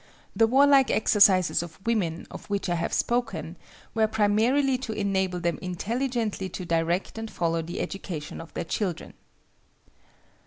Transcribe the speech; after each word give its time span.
The 0.35 0.47
warlike 0.47 0.89
exercises 0.89 1.61
of 1.61 1.77
women, 1.85 2.25
of 2.31 2.49
which 2.49 2.69
I 2.69 2.73
have 2.73 2.91
spoken, 2.91 3.55
were 3.93 4.07
primarily 4.07 4.75
to 4.79 4.93
enable 4.93 5.39
them 5.39 5.59
intelligently 5.61 6.49
to 6.49 6.65
direct 6.65 7.19
and 7.19 7.29
follow 7.29 7.61
the 7.61 7.79
education 7.79 8.41
of 8.41 8.51
their 8.55 8.65
children. 8.65 9.13